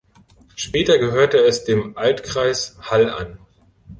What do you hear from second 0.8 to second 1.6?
gehörte